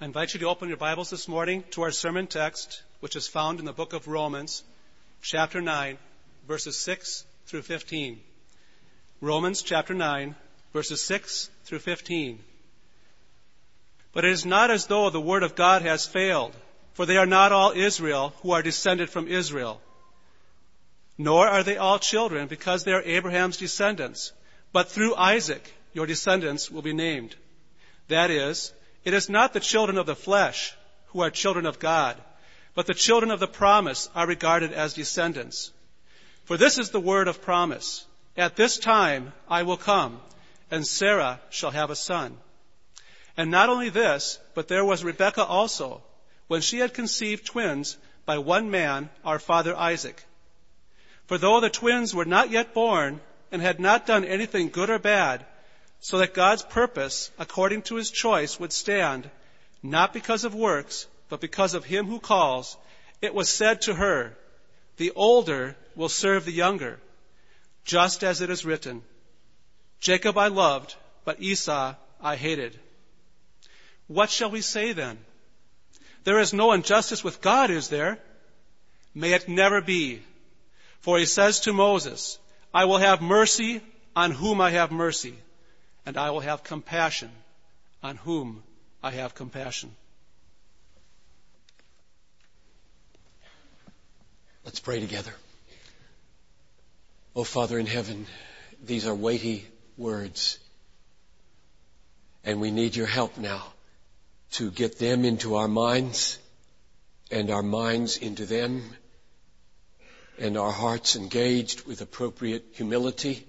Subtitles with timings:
[0.00, 3.26] I invite you to open your Bibles this morning to our sermon text, which is
[3.26, 4.62] found in the book of Romans,
[5.22, 5.98] chapter 9,
[6.46, 8.20] verses 6 through 15.
[9.20, 10.36] Romans chapter 9,
[10.72, 12.38] verses 6 through 15.
[14.12, 16.54] But it is not as though the word of God has failed,
[16.92, 19.80] for they are not all Israel who are descended from Israel.
[21.18, 24.30] Nor are they all children because they are Abraham's descendants,
[24.72, 27.34] but through Isaac your descendants will be named.
[28.06, 28.72] That is,
[29.04, 30.74] it is not the children of the flesh
[31.08, 32.16] who are children of God,
[32.74, 35.72] but the children of the promise are regarded as descendants.
[36.44, 38.04] For this is the word of promise.
[38.36, 40.20] At this time I will come,
[40.70, 42.36] and Sarah shall have a son.
[43.36, 46.02] And not only this, but there was Rebekah also,
[46.46, 50.24] when she had conceived twins by one man, our father Isaac.
[51.26, 53.20] For though the twins were not yet born,
[53.50, 55.44] and had not done anything good or bad,
[56.00, 59.28] so that God's purpose, according to his choice, would stand,
[59.82, 62.76] not because of works, but because of him who calls,
[63.20, 64.36] it was said to her,
[64.96, 67.00] The older will serve the younger,
[67.84, 69.02] just as it is written,
[70.00, 72.78] Jacob I loved, but Esau I hated.
[74.06, 75.18] What shall we say then?
[76.24, 78.18] There is no injustice with God, is there?
[79.14, 80.22] May it never be.
[81.00, 82.38] For he says to Moses,
[82.72, 83.80] I will have mercy
[84.14, 85.34] on whom I have mercy
[86.08, 87.30] and I will have compassion
[88.02, 88.62] on whom
[89.02, 89.94] I have compassion.
[94.64, 95.34] Let's pray together.
[97.36, 98.24] Oh, Father in heaven,
[98.82, 99.66] these are weighty
[99.98, 100.58] words.
[102.42, 103.66] And we need your help now
[104.52, 106.38] to get them into our minds
[107.30, 108.82] and our minds into them
[110.38, 113.46] and our hearts engaged with appropriate humility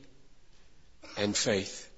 [1.15, 1.88] and faith.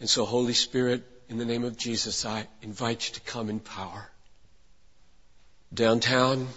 [0.00, 3.60] And so, Holy Spirit, in the name of Jesus, I invite you to come in
[3.60, 4.08] power.
[5.72, 6.48] Downtown,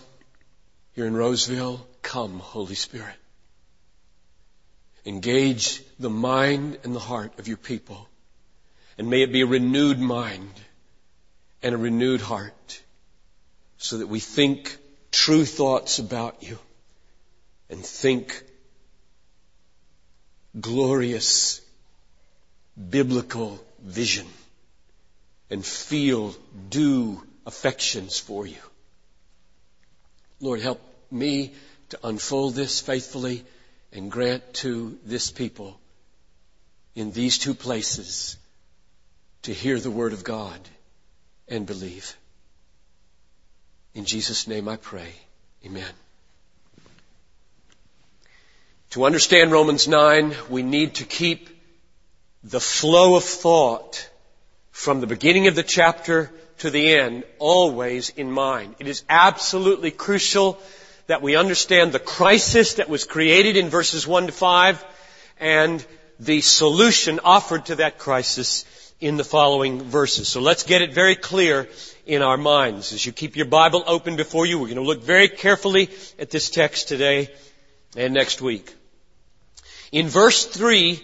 [0.93, 3.15] here in Roseville, come, Holy Spirit.
[5.05, 8.07] Engage the mind and the heart of your people.
[8.97, 10.51] And may it be a renewed mind
[11.63, 12.81] and a renewed heart
[13.77, 14.77] so that we think
[15.11, 16.59] true thoughts about you
[17.69, 18.43] and think
[20.59, 21.61] glorious
[22.79, 24.27] biblical vision
[25.49, 26.35] and feel
[26.69, 28.61] due affections for you.
[30.39, 30.81] Lord, help
[31.11, 31.53] me
[31.89, 33.43] to unfold this faithfully
[33.91, 35.79] and grant to this people
[36.95, 38.37] in these two places
[39.41, 40.59] to hear the word of God
[41.47, 42.15] and believe.
[43.93, 45.11] In Jesus' name I pray.
[45.65, 45.91] Amen.
[48.91, 51.49] To understand Romans 9, we need to keep
[52.43, 54.09] the flow of thought
[54.71, 58.75] from the beginning of the chapter to the end always in mind.
[58.79, 60.59] It is absolutely crucial
[61.07, 64.85] that we understand the crisis that was created in verses 1 to 5
[65.39, 65.85] and
[66.19, 68.65] the solution offered to that crisis
[68.99, 70.27] in the following verses.
[70.27, 71.69] So let's get it very clear
[72.05, 72.91] in our minds.
[72.93, 76.29] As you keep your Bible open before you, we're going to look very carefully at
[76.29, 77.29] this text today
[77.95, 78.73] and next week.
[79.91, 81.01] In verse 3,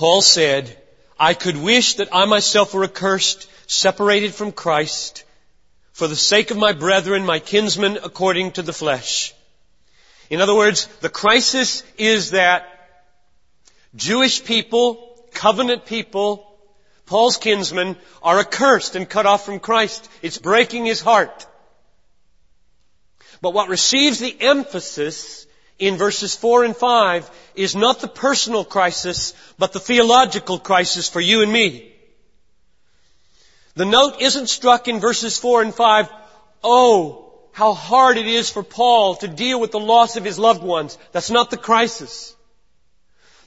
[0.00, 0.74] Paul said,
[1.18, 5.24] I could wish that I myself were accursed, separated from Christ,
[5.92, 9.34] for the sake of my brethren, my kinsmen, according to the flesh.
[10.30, 12.66] In other words, the crisis is that
[13.94, 16.50] Jewish people, covenant people,
[17.04, 20.08] Paul's kinsmen, are accursed and cut off from Christ.
[20.22, 21.46] It's breaking his heart.
[23.42, 25.46] But what receives the emphasis
[25.80, 31.20] in verses 4 and 5 is not the personal crisis, but the theological crisis for
[31.20, 31.92] you and me.
[33.74, 36.08] The note isn't struck in verses 4 and 5,
[36.62, 40.62] oh, how hard it is for Paul to deal with the loss of his loved
[40.62, 40.98] ones.
[41.12, 42.36] That's not the crisis.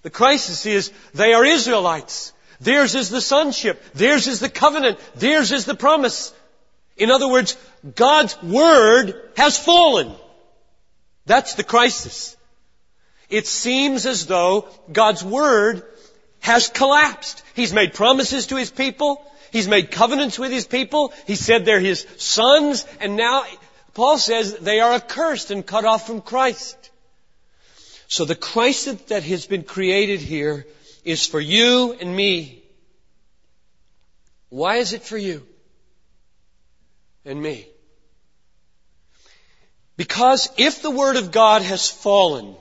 [0.01, 2.33] The crisis is they are Israelites.
[2.59, 3.81] Theirs is the sonship.
[3.93, 4.99] Theirs is the covenant.
[5.15, 6.33] Theirs is the promise.
[6.97, 7.57] In other words,
[7.95, 10.15] God's word has fallen.
[11.25, 12.35] That's the crisis.
[13.29, 15.83] It seems as though God's Word
[16.39, 17.41] has collapsed.
[17.55, 19.25] He's made promises to His people.
[19.51, 21.13] He's made covenants with His people.
[21.25, 22.85] He said they're His sons.
[22.99, 23.43] And now
[23.93, 26.91] Paul says they are accursed and cut off from Christ.
[28.07, 30.67] So the crisis that has been created here
[31.03, 32.63] is for you and me.
[34.49, 35.47] Why is it for you
[37.25, 37.67] and me?
[40.03, 42.57] Because if the Word of God has fallen,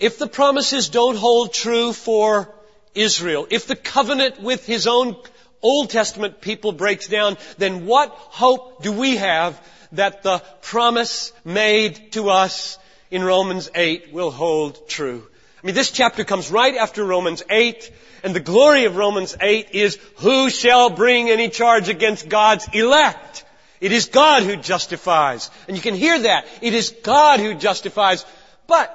[0.00, 2.52] if the promises don't hold true for
[2.96, 5.14] Israel, if the covenant with His own
[5.62, 12.10] Old Testament people breaks down, then what hope do we have that the promise made
[12.14, 12.76] to us
[13.08, 15.24] in Romans 8 will hold true?
[15.62, 17.88] I mean, this chapter comes right after Romans 8,
[18.24, 23.43] and the glory of Romans 8 is, who shall bring any charge against God's elect?
[23.84, 25.50] It is God who justifies.
[25.68, 26.46] And you can hear that.
[26.62, 28.24] It is God who justifies.
[28.66, 28.88] But,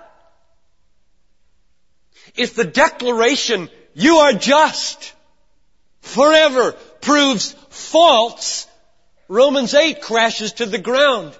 [2.36, 5.13] if the declaration, you are just,
[6.01, 6.71] forever
[7.01, 8.68] proves false,
[9.27, 11.38] Romans 8 crashes to the ground.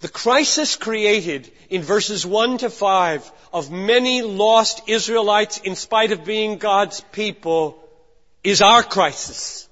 [0.00, 6.24] The crisis created in verses 1 to 5 of many lost Israelites in spite of
[6.24, 7.78] being God's people
[8.42, 9.68] is our crisis.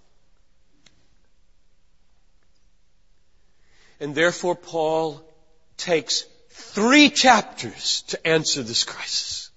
[4.03, 5.23] And therefore Paul
[5.77, 9.51] takes three chapters to answer this crisis.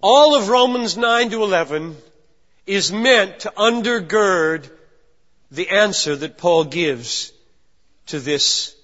[0.00, 1.96] All of Romans 9 to 11
[2.64, 4.70] is meant to undergird
[5.50, 7.32] the answer that Paul gives
[8.06, 8.76] to this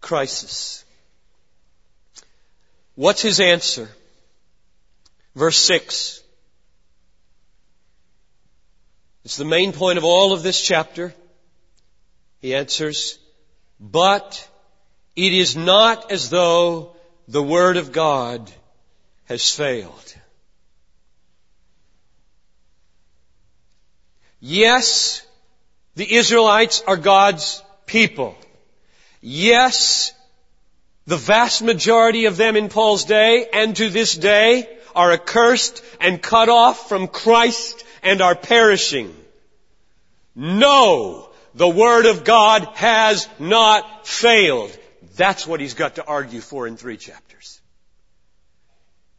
[0.00, 0.84] crisis.
[2.96, 3.88] What's his answer?
[5.36, 6.20] Verse 6.
[9.24, 11.14] It's the main point of all of this chapter.
[12.44, 13.18] He answers,
[13.80, 14.46] but
[15.16, 16.94] it is not as though
[17.26, 18.52] the Word of God
[19.24, 20.14] has failed.
[24.40, 25.26] Yes,
[25.94, 28.36] the Israelites are God's people.
[29.22, 30.12] Yes,
[31.06, 36.20] the vast majority of them in Paul's day and to this day are accursed and
[36.20, 39.16] cut off from Christ and are perishing.
[40.34, 44.76] No, the Word of God has not failed.
[45.16, 47.60] That's what he's got to argue for in three chapters.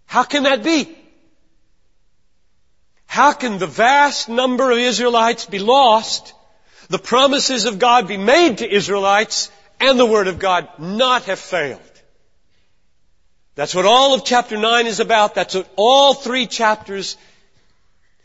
[0.06, 0.98] How can that be?
[3.06, 6.34] How can the vast number of Israelites be lost,
[6.90, 9.50] the promises of God be made to Israelites,
[9.80, 11.80] and the Word of God not have failed.
[13.56, 15.34] That's what all of chapter 9 is about.
[15.34, 17.16] That's what all three chapters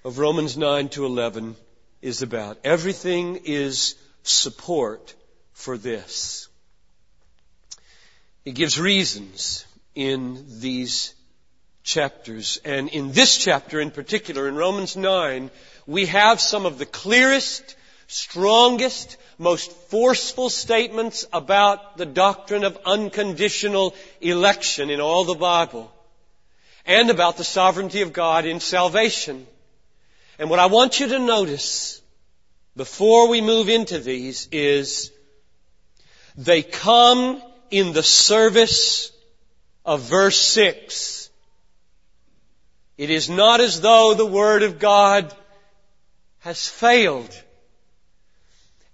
[0.04, 1.54] of Romans 9 to 11
[2.02, 2.58] is about.
[2.64, 5.14] Everything is support
[5.52, 6.48] for this.
[8.44, 11.14] He gives reasons in these
[11.82, 12.60] chapters.
[12.64, 15.50] And in this chapter in particular, in Romans 9,
[15.86, 17.76] we have some of the clearest,
[18.06, 25.92] strongest, most forceful statements about the doctrine of unconditional election in all the Bible
[26.86, 29.46] and about the sovereignty of God in salvation.
[30.38, 31.99] And what I want you to notice
[32.76, 35.10] before we move into these is
[36.36, 39.12] they come in the service
[39.84, 41.30] of verse 6.
[42.96, 45.34] It is not as though the Word of God
[46.40, 47.34] has failed.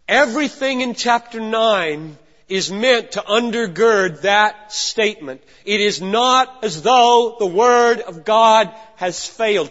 [0.09, 2.17] Everything in chapter 9
[2.49, 5.43] is meant to undergird that statement.
[5.65, 9.71] It is not as though the Word of God has failed.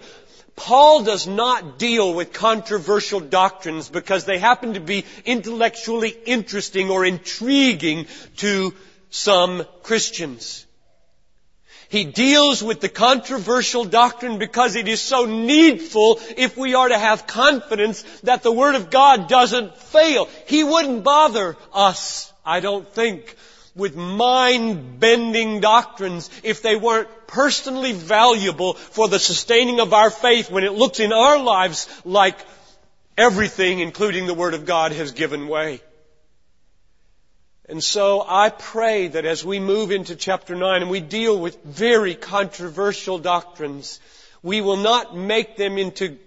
[0.55, 7.05] Paul does not deal with controversial doctrines because they happen to be intellectually interesting or
[7.05, 8.07] intriguing
[8.37, 8.73] to
[9.09, 10.65] some Christians.
[11.89, 16.97] He deals with the controversial doctrine because it is so needful if we are to
[16.97, 20.27] have confidence that the Word of God doesn't fail.
[20.47, 23.35] He wouldn't bother us, I don't think,
[23.75, 30.63] with mind-bending doctrines if they weren't personally valuable for the sustaining of our faith when
[30.63, 32.37] it looks in our lives like
[33.17, 35.81] everything, including the Word of God, has given way.
[37.67, 41.61] And so I pray that as we move into chapter 9 and we deal with
[41.63, 43.99] very controversial doctrines,
[44.43, 46.17] we will not make them into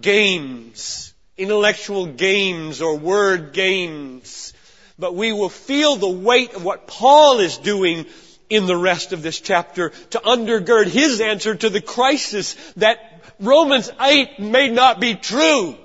[0.00, 4.52] games, intellectual games or word games,
[4.98, 8.06] but we will feel the weight of what Paul is doing
[8.50, 12.98] in the rest of this chapter to undergird his answer to the crisis that
[13.38, 15.76] Romans 8 may not be true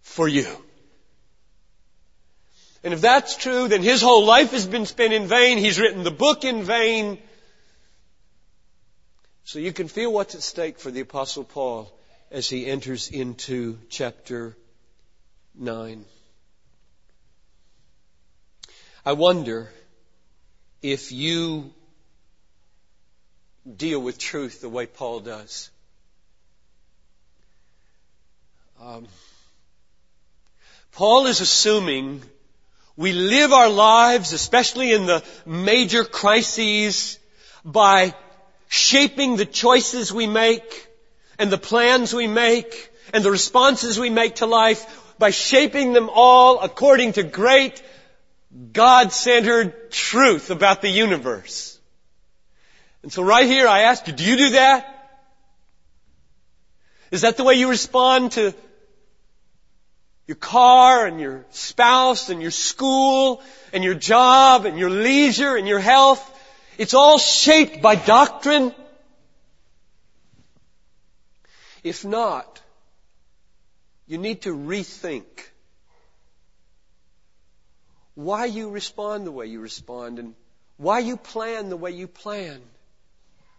[0.00, 0.46] for you.
[2.84, 5.58] And if that's true, then his whole life has been spent in vain.
[5.58, 7.18] He's written the book in vain.
[9.44, 11.92] So you can feel what's at stake for the apostle Paul
[12.30, 14.56] as he enters into chapter
[15.54, 16.04] 9.
[19.04, 19.68] I wonder
[20.80, 21.72] if you
[23.76, 25.70] deal with truth the way Paul does.
[28.80, 29.08] Um,
[30.92, 32.22] Paul is assuming
[32.96, 37.18] we live our lives, especially in the major crises,
[37.64, 38.14] by
[38.68, 40.88] shaping the choices we make,
[41.40, 46.08] and the plans we make and the responses we make to life by shaping them
[46.12, 47.82] all according to great
[48.72, 51.78] God-centered truth about the universe.
[53.02, 54.88] And so right here I ask you, do you do that?
[57.10, 58.54] Is that the way you respond to
[60.26, 63.42] your car and your spouse and your school
[63.72, 66.28] and your job and your leisure and your health?
[66.78, 68.74] It's all shaped by doctrine.
[71.82, 72.60] If not,
[74.06, 75.24] you need to rethink
[78.14, 80.34] why you respond the way you respond and
[80.76, 82.60] why you plan the way you plan.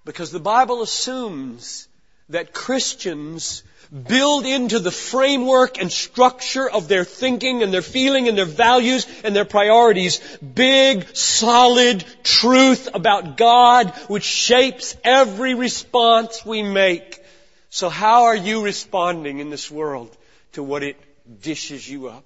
[0.06, 1.88] Because the Bible assumes
[2.30, 3.64] that Christians
[4.08, 9.06] build into the framework and structure of their thinking and their feeling and their values
[9.24, 17.22] and their priorities big, solid truth about God which shapes every response we make.
[17.70, 20.16] So how are you responding in this world
[20.54, 20.98] to what it
[21.42, 22.24] dishes you up?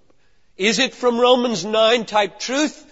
[0.58, 2.84] Is it from Romans 9 type truth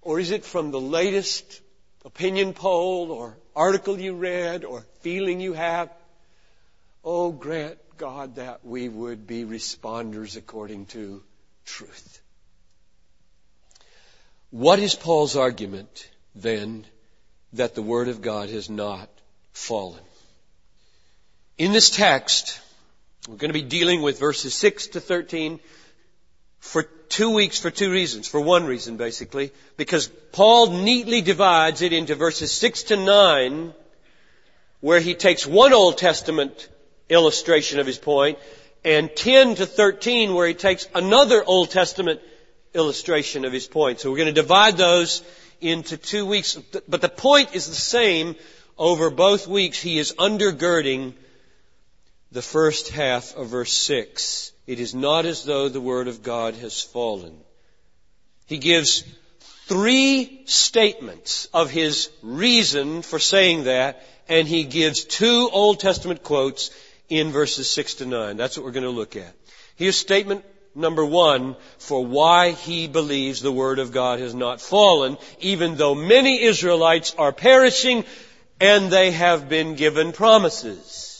[0.00, 1.60] or is it from the latest
[2.04, 5.90] opinion poll or article you read or feeling you have?
[7.04, 11.22] Oh, grant God that we would be responders according to
[11.66, 12.20] truth.
[14.50, 16.86] What is Paul's argument then
[17.52, 19.10] that the Word of God has not
[19.52, 20.02] fallen?
[21.58, 22.60] In this text,
[23.28, 25.60] we're going to be dealing with verses 6 to 13
[26.64, 28.26] for two weeks for two reasons.
[28.26, 29.52] For one reason, basically.
[29.76, 33.74] Because Paul neatly divides it into verses 6 to 9,
[34.80, 36.68] where he takes one Old Testament
[37.10, 38.38] illustration of his point,
[38.82, 42.20] and 10 to 13 where he takes another Old Testament
[42.72, 44.00] illustration of his point.
[44.00, 45.22] So we're going to divide those
[45.60, 48.36] into two weeks, but the point is the same
[48.78, 49.78] over both weeks.
[49.78, 51.12] He is undergirding
[52.32, 54.53] the first half of verse 6.
[54.66, 57.36] It is not as though the word of God has fallen.
[58.46, 59.04] He gives
[59.66, 66.70] three statements of his reason for saying that, and he gives two Old Testament quotes
[67.08, 68.36] in verses 6 to 9.
[68.36, 69.34] That's what we're going to look at.
[69.76, 70.44] Here's statement
[70.74, 75.94] number one for why he believes the Word of God has not fallen, even though
[75.94, 78.04] many Israelites are perishing
[78.60, 81.13] and they have been given promises.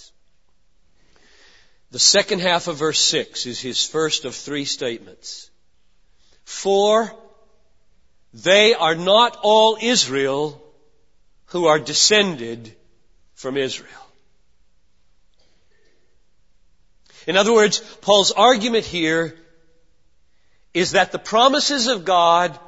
[1.95, 5.49] The second half of verse 6 is his first of three statements.
[6.45, 7.15] For
[8.33, 10.61] they are not all Israel
[11.53, 12.75] who are descended
[13.35, 14.09] from Israel.
[17.29, 19.39] In other words, Paul's argument here
[20.73, 22.59] is that the promises of God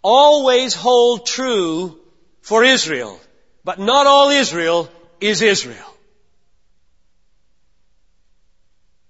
[0.00, 1.98] always hold true
[2.40, 3.18] for Israel,
[3.64, 4.88] but not all Israel
[5.20, 5.95] is Israel.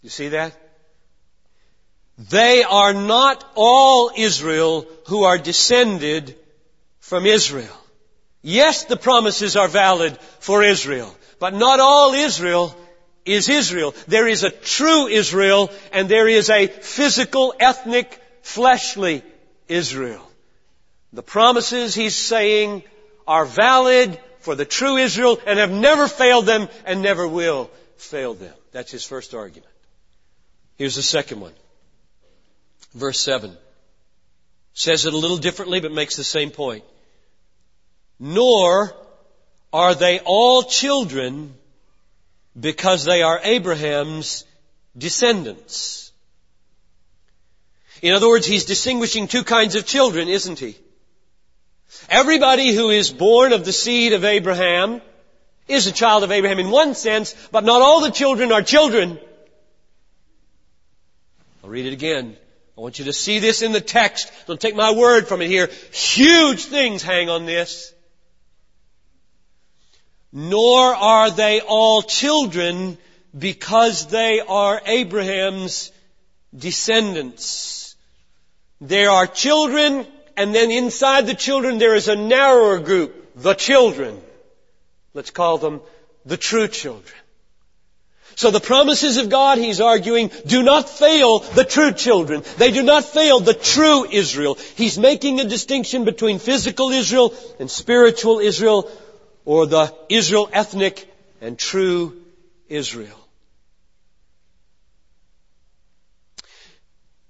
[0.06, 0.52] You see that?
[2.16, 6.36] They are not all Israel who are descended
[7.00, 7.76] from Israel.
[8.40, 12.72] Yes, the promises are valid for Israel, but not all Israel
[13.24, 13.96] is Israel.
[14.06, 19.24] There is a true Israel and there is a physical, ethnic, fleshly
[19.66, 20.30] Israel.
[21.14, 22.84] The promises he's saying
[23.26, 28.34] are valid for the true Israel and have never failed them and never will fail
[28.34, 28.54] them.
[28.70, 29.72] That's his first argument.
[30.76, 31.54] Here's the second one.
[32.94, 33.56] Verse 7
[34.72, 36.84] says it a little differently but makes the same point.
[38.20, 38.94] Nor
[39.72, 41.54] are they all children
[42.58, 44.44] because they are Abraham's
[44.96, 46.12] descendants.
[48.02, 50.76] In other words, he's distinguishing two kinds of children, isn't he?
[52.08, 55.00] Everybody who is born of the seed of Abraham
[55.68, 59.18] is a child of Abraham in one sense, but not all the children are children.
[61.66, 62.36] I'll read it again.
[62.78, 64.30] I want you to see this in the text.
[64.46, 65.68] Don't take my word from it here.
[65.92, 67.92] Huge things hang on this
[70.36, 72.98] nor are they all children
[73.36, 75.90] because they are Abraham's
[76.54, 77.96] descendants.
[78.82, 80.06] There are children,
[80.36, 84.20] and then inside the children there is a narrower group, the children.
[85.14, 85.80] Let's call them
[86.26, 87.16] the true children.
[88.36, 92.42] So the promises of God, he's arguing, do not fail the true children.
[92.58, 94.58] They do not fail the true Israel.
[94.76, 98.90] He's making a distinction between physical Israel and spiritual Israel
[99.46, 102.22] or the Israel ethnic and true
[102.68, 103.18] Israel.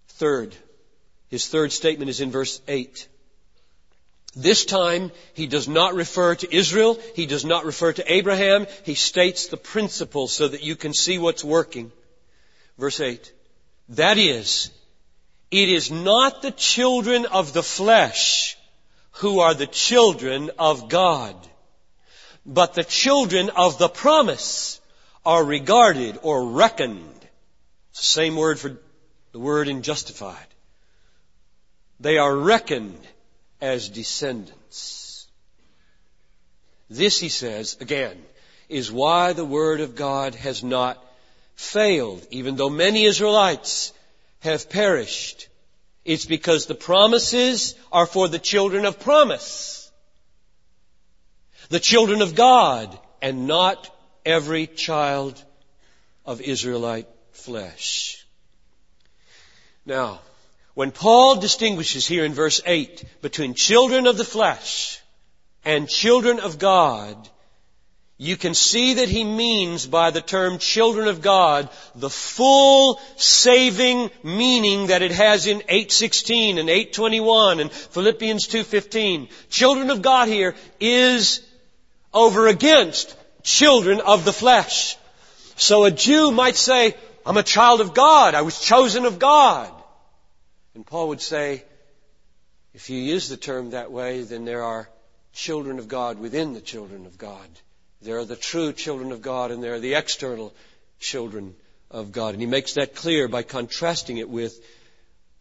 [0.09, 0.57] Third,
[1.29, 3.07] his third statement is in verse 8.
[4.37, 6.99] This time, he does not refer to Israel.
[7.15, 8.67] He does not refer to Abraham.
[8.85, 11.91] He states the principle so that you can see what's working.
[12.77, 13.33] Verse 8.
[13.91, 14.71] That is,
[15.51, 18.59] it is not the children of the flesh
[19.13, 21.35] who are the children of God,
[22.45, 24.83] but the children of the promise
[25.25, 27.27] are regarded or reckoned.
[27.93, 28.77] It's the same word for
[29.33, 30.47] the word in justified.
[32.01, 33.01] They are reckoned
[33.61, 35.29] as descendants.
[36.89, 38.17] This, he says, again,
[38.69, 41.03] is why the Word of God has not
[41.55, 43.93] failed, even though many Israelites
[44.41, 45.49] have perished.
[46.05, 49.91] It's because the promises are for the children of promise.
[51.69, 53.93] The children of God, and not
[54.25, 55.43] every child
[56.25, 58.25] of Israelite flesh.
[59.85, 60.21] Now,
[60.77, 65.01] when Paul distinguishes here in verse 8 between children of the flesh
[65.65, 67.17] and children of God,
[68.19, 74.11] you can see that he means by the term children of God the full saving
[74.23, 79.31] meaning that it has in 816 and 821 and Philippians 2:15.
[79.49, 81.41] Children of God here is
[82.13, 84.99] over against children of the flesh.
[85.57, 88.35] So a Jew might say, I'm a child of God.
[88.35, 89.73] I was chosen of God.
[90.77, 91.65] And Paul would say,
[92.75, 94.91] if you use the term that way, then there are
[95.33, 97.49] children of God within the children of God.
[98.03, 100.55] There are the true children of God and there are the external
[101.01, 101.55] children
[101.91, 102.35] of God.
[102.35, 104.63] And he makes that clear by contrasting it with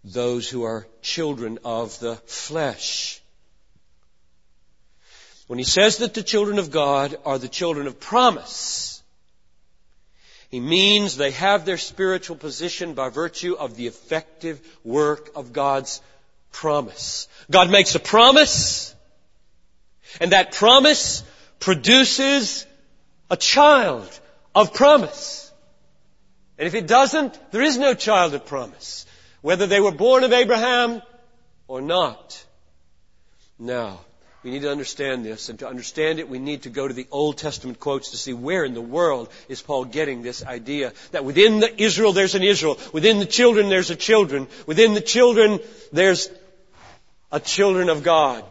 [0.05, 3.21] those who are children of the flesh.
[5.47, 8.94] When he says that the children of God are the children of promise,
[10.49, 16.01] he means they have their spiritual position by virtue of the effective work of God's
[16.51, 17.27] promise.
[17.49, 18.95] God makes a promise,
[20.21, 21.23] and that promise
[21.59, 22.65] produces
[23.29, 24.19] a child
[24.53, 25.51] of promise.
[26.57, 29.05] And if it doesn't, there is no child of promise,
[29.41, 31.01] whether they were born of Abraham
[31.67, 32.45] or not.
[33.59, 33.99] Now,
[34.45, 37.07] we need to understand this, and to understand it, we need to go to the
[37.09, 41.25] Old Testament quotes to see where in the world is Paul getting this idea that
[41.25, 45.59] within the Israel there's an Israel, within the children there's a children, within the children
[45.91, 46.29] there's
[47.31, 48.45] a children of God.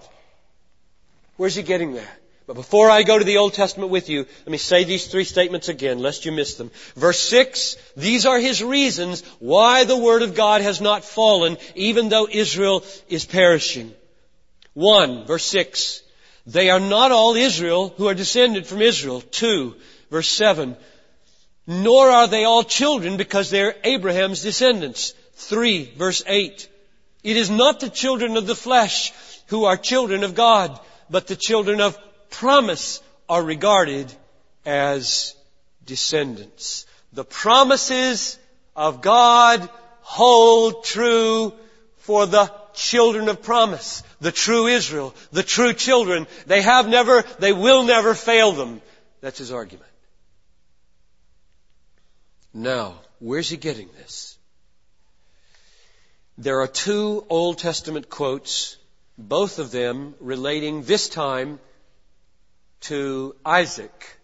[1.37, 2.21] Where's he getting that?
[2.49, 5.25] But before I go to the Old Testament with you, let me say these three
[5.25, 6.73] statements again, lest you miss them.
[6.97, 12.09] Verse 6, these are his reasons why the Word of God has not fallen, even
[12.09, 13.95] though Israel is perishing.
[14.75, 16.03] 1, verse 6.
[16.47, 19.21] They are not all Israel who are descended from Israel.
[19.21, 19.75] 2,
[20.11, 20.77] verse 7.
[21.67, 25.15] Nor are they all children because they are Abraham's descendants.
[25.35, 26.69] 3, verse 8.
[27.23, 29.13] It is not the children of the flesh
[29.47, 31.99] who are children of God, but the children of
[32.31, 34.13] promise are regarded
[34.67, 35.35] as
[35.87, 36.87] descendants.
[37.13, 38.39] The promises
[38.77, 39.69] of God
[40.01, 41.53] hold true
[42.05, 46.27] for the children of promise the true Israel, the true children.
[46.47, 48.83] They have never, they will never fail them.
[49.23, 49.91] That's his argument.
[52.53, 54.37] Now, where's he getting this?
[56.37, 58.77] There are two Old Testament quotes,
[59.17, 61.59] both of them relating this time
[62.83, 64.19] to Isaac,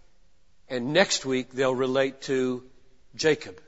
[0.69, 2.63] and next week they'll relate to
[3.15, 3.59] Jacob.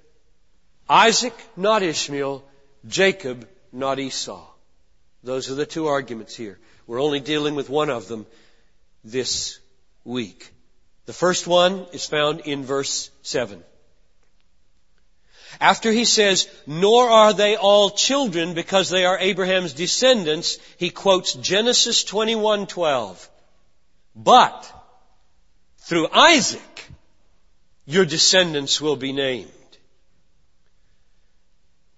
[0.86, 2.44] Isaac, not Ishmael,
[2.86, 4.46] Jacob, not Esau.
[5.24, 6.58] Those are the two arguments here.
[6.86, 8.26] We're only dealing with one of them
[9.04, 9.58] this
[10.04, 10.50] week.
[11.06, 13.62] The first one is found in verse 7.
[15.60, 21.34] After he says, nor are they all children because they are Abraham's descendants, he quotes
[21.34, 23.28] Genesis 21:12.
[24.16, 24.72] But
[25.78, 26.88] through Isaac
[27.84, 29.50] your descendants will be named.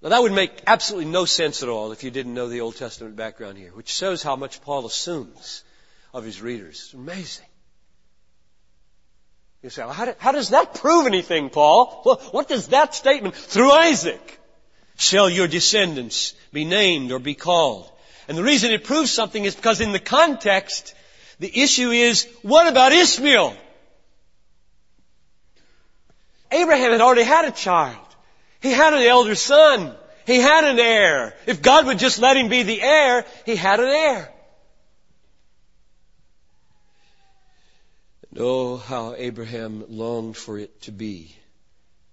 [0.04, 2.76] Now that would make absolutely no sense at all if you didn't know the Old
[2.76, 5.64] Testament background here, which shows how much Paul assumes
[6.12, 6.82] of his readers.
[6.84, 7.46] It's amazing.
[9.62, 12.02] You say, well, how, do, how does that prove anything, Paul?
[12.04, 14.38] Well, what does that statement, through Isaac,
[14.98, 17.90] shall your descendants be named or be called?
[18.28, 20.94] And the reason it proves something is because in the context,
[21.38, 23.56] the issue is, what about Ishmael?
[26.52, 28.03] Abraham had already had a child.
[28.64, 29.94] He had an elder son.
[30.26, 31.34] He had an heir.
[31.46, 34.32] If God would just let him be the heir, he had an heir.
[38.30, 41.36] And oh, how Abraham longed for it to be.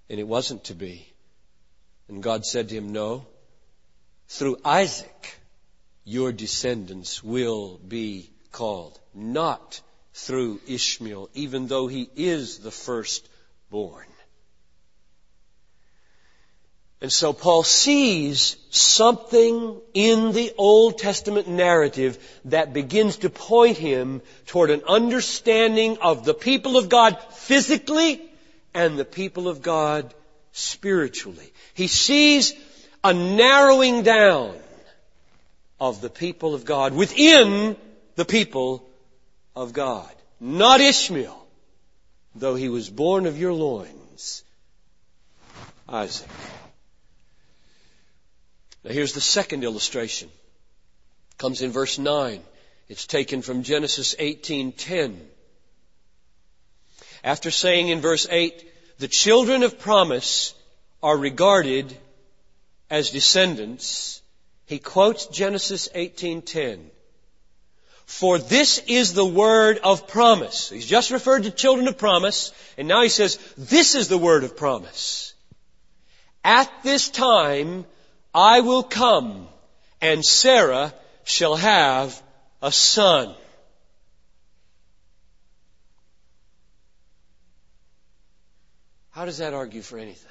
[0.10, 1.08] And it wasn't to be.
[2.10, 3.26] And God said to him, no.
[4.28, 5.40] Through Isaac,
[6.04, 9.00] your descendants will be called.
[9.14, 9.80] Not
[10.14, 14.11] through Ishmael, even though he is the firstborn.
[17.02, 24.22] And so Paul sees something in the Old Testament narrative that begins to point him
[24.46, 28.22] toward an understanding of the people of God physically
[28.76, 30.14] and the people of God
[30.52, 31.52] spiritually.
[31.74, 32.54] He sees
[33.04, 34.56] a narrowing down
[35.80, 37.76] of the people of God within
[38.16, 38.88] the people
[39.56, 40.12] of God.
[40.40, 41.48] Not Ishmael,
[42.36, 44.44] though he was born of your loins.
[45.90, 46.30] Isaac.
[48.84, 50.30] Now here's the second illustration.
[51.32, 52.42] It comes in verse 9.
[52.90, 55.20] It's taken from Genesis 18:10.
[57.24, 58.68] After saying in verse 8,
[58.98, 60.54] the children of promise
[61.02, 61.96] are regarded
[62.90, 64.22] as descendants,
[64.66, 66.90] he quotes Genesis 18:10.
[68.06, 70.70] For this is the word of promise.
[70.70, 74.44] He's just referred to children of promise, and now he says, this is the word
[74.44, 75.34] of promise.
[76.44, 77.86] At this time,
[78.34, 79.48] I will come
[80.02, 82.22] and Sarah shall have
[82.62, 83.36] a son.
[89.12, 90.30] How does that argue for anything?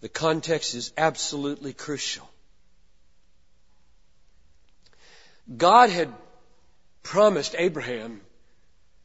[0.00, 2.28] The context is absolutely crucial.
[5.56, 6.12] God had
[7.02, 8.20] promised Abraham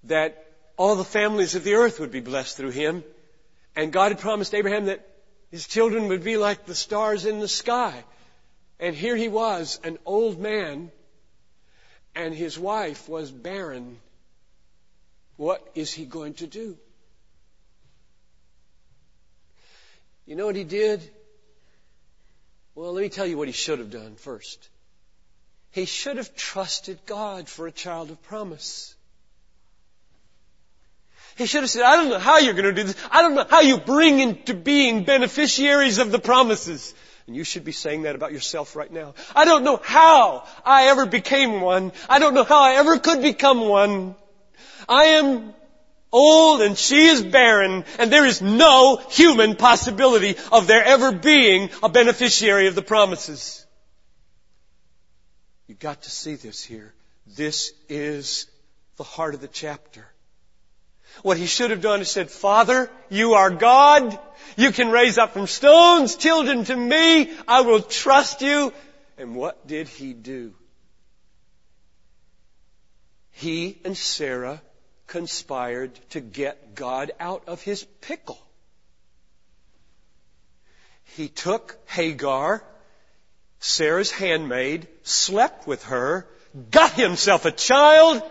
[0.05, 0.45] that
[0.77, 3.03] all the families of the earth would be blessed through him.
[3.75, 5.08] And God had promised Abraham that
[5.51, 8.03] his children would be like the stars in the sky.
[8.79, 10.91] And here he was, an old man,
[12.15, 13.99] and his wife was barren.
[15.37, 16.77] What is he going to do?
[20.25, 21.01] You know what he did?
[22.75, 24.69] Well, let me tell you what he should have done first.
[25.71, 28.95] He should have trusted God for a child of promise.
[31.39, 32.97] He should have said, I don't know how you're going to do this.
[33.09, 36.93] I don't know how you bring into being beneficiaries of the promises.
[37.27, 39.13] And you should be saying that about yourself right now.
[39.33, 41.93] I don't know how I ever became one.
[42.09, 44.15] I don't know how I ever could become one.
[44.89, 45.53] I am
[46.11, 51.69] old and she is barren and there is no human possibility of there ever being
[51.81, 53.65] a beneficiary of the promises.
[55.67, 56.93] You've got to see this here.
[57.25, 58.47] This is
[58.97, 60.05] the heart of the chapter.
[61.21, 64.17] What he should have done is said, Father, you are God.
[64.55, 67.31] You can raise up from stones children to me.
[67.47, 68.73] I will trust you.
[69.17, 70.53] And what did he do?
[73.31, 74.61] He and Sarah
[75.07, 78.39] conspired to get God out of his pickle.
[81.15, 82.63] He took Hagar,
[83.59, 86.27] Sarah's handmaid, slept with her,
[86.71, 88.21] got himself a child,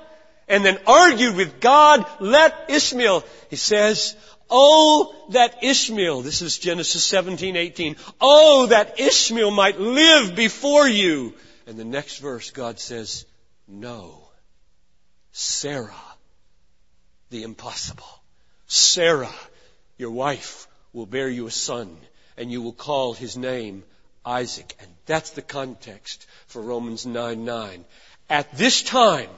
[0.48, 4.16] and then argued with God, let Ishmael, he says,
[4.50, 7.96] Oh, that Ishmael, this is Genesis 17, 18.
[8.20, 11.34] Oh, that Ishmael might live before you.
[11.66, 13.26] And the next verse, God says,
[13.66, 14.28] no.
[15.32, 15.94] Sarah,
[17.28, 18.08] the impossible.
[18.66, 19.34] Sarah,
[19.98, 21.94] your wife, will bear you a son,
[22.38, 23.84] and you will call his name
[24.24, 24.74] Isaac.
[24.80, 27.84] And that's the context for Romans 9, 9.
[28.30, 29.28] At this time,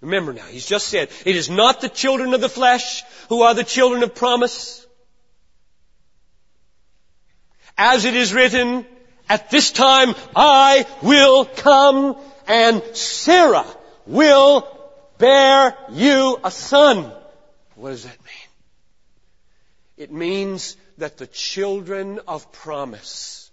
[0.00, 3.54] Remember now, he's just said, it is not the children of the flesh who are
[3.54, 4.86] the children of promise.
[7.76, 8.86] As it is written,
[9.28, 13.66] at this time I will come and Sarah
[14.06, 14.66] will
[15.18, 17.12] bear you a son.
[17.74, 18.48] What does that mean?
[19.96, 23.50] It means that the children of promise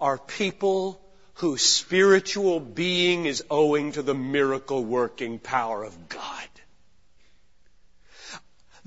[0.00, 1.00] are people
[1.36, 6.48] whose spiritual being is owing to the miracle working power of God.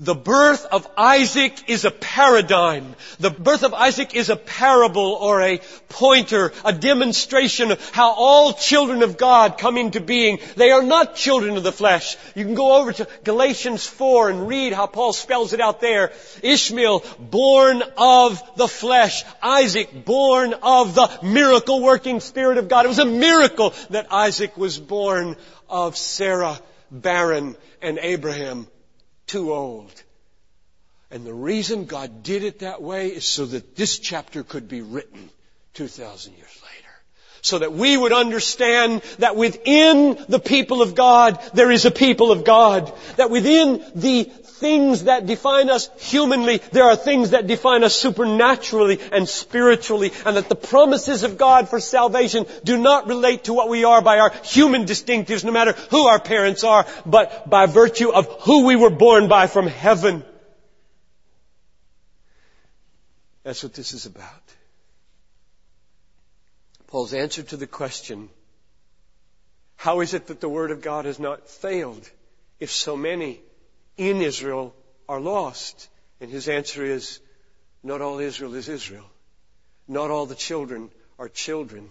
[0.02, 2.96] The birth of Isaac is a paradigm.
[3.18, 5.60] The birth of Isaac is a parable or a
[5.90, 10.38] pointer, a demonstration of how all children of God come into being.
[10.56, 12.16] They are not children of the flesh.
[12.34, 16.12] You can go over to Galatians 4 and read how Paul spells it out there.
[16.42, 19.22] Ishmael, born of the flesh.
[19.42, 22.86] Isaac, born of the miracle working Spirit of God.
[22.86, 25.36] It was a miracle that Isaac was born
[25.68, 26.58] of Sarah,
[26.90, 28.66] barren, and Abraham,
[29.30, 30.02] too old.
[31.10, 34.82] And the reason God did it that way is so that this chapter could be
[34.82, 35.30] written
[35.74, 36.89] 2,000 years later.
[37.42, 42.32] So that we would understand that within the people of God, there is a people
[42.32, 42.92] of God.
[43.16, 49.00] That within the things that define us humanly, there are things that define us supernaturally
[49.10, 53.70] and spiritually, and that the promises of God for salvation do not relate to what
[53.70, 58.10] we are by our human distinctives, no matter who our parents are, but by virtue
[58.10, 60.22] of who we were born by from heaven.
[63.42, 64.26] That's what this is about.
[66.90, 68.28] Paul's answer to the question,
[69.76, 72.08] how is it that the Word of God has not failed
[72.58, 73.40] if so many
[73.96, 74.74] in Israel
[75.08, 75.88] are lost?
[76.20, 77.20] And his answer is,
[77.82, 79.08] not all Israel is Israel.
[79.88, 81.88] Not all the children are children.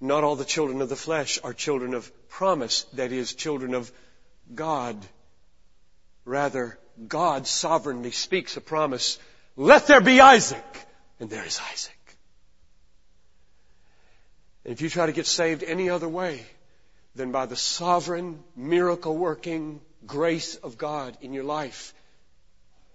[0.00, 3.92] Not all the children of the flesh are children of promise, that is, children of
[4.54, 4.96] God.
[6.24, 9.18] Rather, God sovereignly speaks a promise,
[9.56, 10.64] let there be Isaac,
[11.20, 12.03] and there is Isaac.
[14.64, 16.44] And if you try to get saved any other way
[17.14, 21.94] than by the sovereign, miracle working grace of God in your life,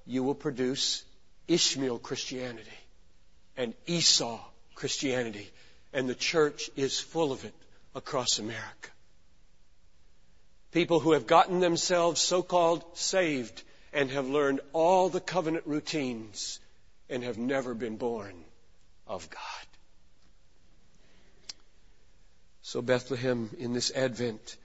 [0.06, 1.04] you will produce
[1.48, 2.70] Ishmael Christianity
[3.56, 4.40] and Esau
[4.76, 5.50] Christianity.
[5.94, 7.54] And the church is full of it
[7.96, 8.90] across America.
[10.72, 16.60] People who have gotten themselves so-called saved and have learned all the covenant routines
[17.10, 18.34] and have never been born
[19.08, 19.69] of God.
[22.72, 24.56] So, Bethlehem, in this Advent,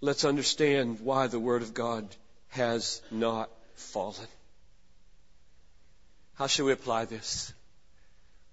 [0.00, 2.08] let's understand why the Word of God
[2.48, 4.26] has not fallen.
[6.36, 7.52] How shall we apply this?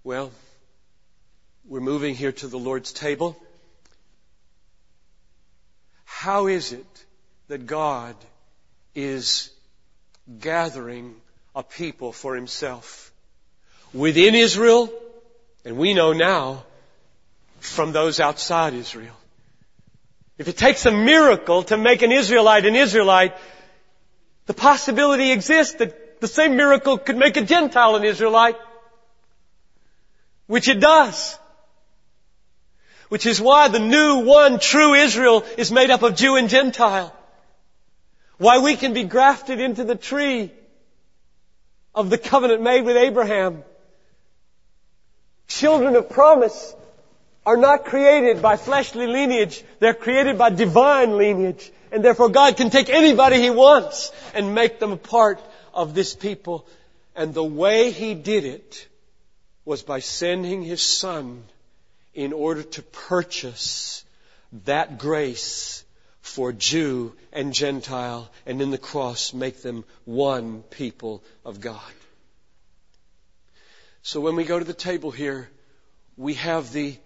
[0.04, 0.30] Well,
[1.66, 3.34] we're moving here to the Lord's table.
[6.04, 7.04] How is it
[7.48, 8.14] that God
[8.94, 9.50] is
[10.38, 11.14] gathering
[11.54, 13.10] a people for Himself?
[13.94, 14.92] Within Israel,
[15.64, 16.66] and we know now
[17.70, 19.16] from those outside Israel.
[20.38, 23.34] If it takes a miracle to make an Israelite an Israelite,
[24.46, 28.56] the possibility exists that the same miracle could make a Gentile an Israelite.
[30.46, 31.38] Which it does.
[33.08, 37.14] Which is why the new one true Israel is made up of Jew and Gentile.
[38.38, 40.50] Why we can be grafted into the tree
[41.94, 43.64] of the covenant made with Abraham.
[45.48, 46.74] Children of promise
[47.46, 49.62] are not created by fleshly lineage.
[49.78, 51.70] They're created by divine lineage.
[51.92, 55.40] And therefore God can take anybody He wants and make them a part
[55.72, 56.66] of this people.
[57.14, 58.88] And the way He did it
[59.64, 61.44] was by sending His Son
[62.14, 64.04] in order to purchase
[64.64, 65.84] that grace
[66.20, 71.92] for Jew and Gentile and in the cross make them one people of God.
[74.02, 75.48] So when we go to the table here,
[76.16, 76.96] we have the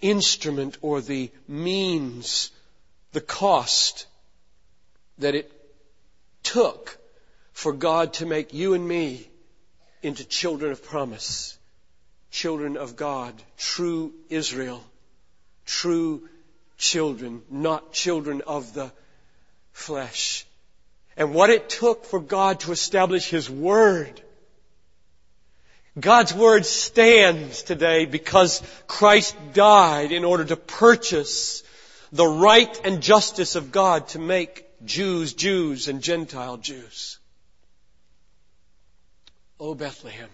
[0.00, 2.50] instrument or the means,
[3.12, 4.06] the cost
[5.18, 5.50] that it
[6.42, 6.98] took
[7.52, 9.28] for God to make you and me
[10.02, 11.58] into children of promise,
[12.30, 14.84] children of God, true Israel,
[15.64, 16.28] true
[16.76, 18.92] children, not children of the
[19.72, 20.46] flesh.
[21.16, 24.20] And what it took for God to establish His Word
[25.98, 31.62] God's Word stands today because Christ died in order to purchase
[32.12, 37.18] the right and justice of God to make Jews Jews and Gentile Jews.
[39.58, 40.28] O Bethlehem,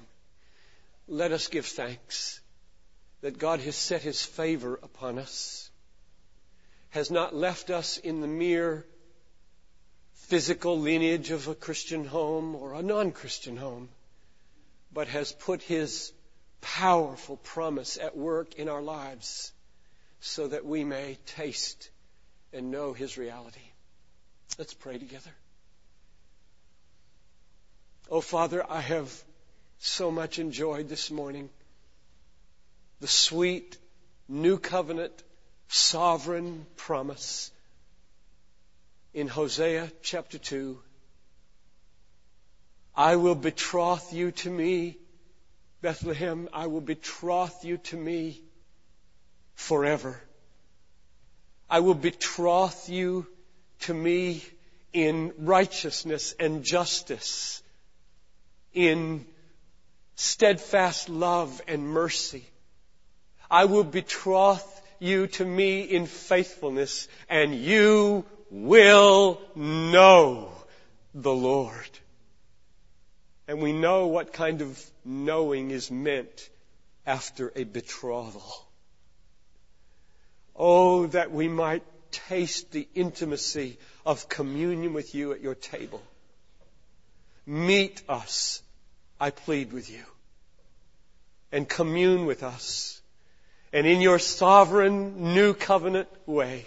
[1.07, 2.41] let us give thanks
[3.21, 5.71] that God has set His favor upon us,
[6.91, 8.85] has not left us in the mere
[10.15, 13.89] physical lineage of a Christian home or a non-Christian home
[14.93, 16.13] but has put His
[16.61, 19.53] powerful promise at work in our lives
[20.21, 21.91] so that we may taste
[22.53, 23.61] and know His reality.
[24.59, 25.31] Let's pray together.
[28.11, 29.11] Oh, Father, I have
[29.79, 31.49] so much enjoyed this morning
[33.01, 33.79] the sweet
[34.29, 35.13] new covenant
[35.69, 37.51] sovereign promise
[39.15, 40.79] in Hosea chapter 2
[42.95, 44.99] I will betroth you to me,
[45.81, 46.49] Bethlehem.
[46.53, 48.43] I will betroth you to me
[49.55, 50.21] forever.
[51.71, 53.27] I will betroth you
[53.81, 54.45] to me
[54.93, 57.63] in righteousness and justice,
[58.75, 59.27] in
[60.17, 62.45] steadfast love and mercy.
[63.51, 70.53] I will betroth you to me in faithfulness, and you will know
[71.15, 71.99] the Lord.
[73.53, 76.49] And we know what kind of knowing is meant
[77.05, 78.67] after a betrothal.
[80.57, 86.03] Oh, that we might taste the intimacy of communion with you at your table.
[87.45, 88.63] Meet us,
[89.21, 90.05] I plead with you,
[91.53, 93.03] and commune with us.
[93.71, 96.65] And in your sovereign new covenant way,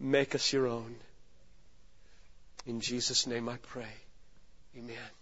[0.00, 0.96] make us your own.
[2.66, 3.94] In Jesus' name I pray.
[4.76, 5.21] Amen.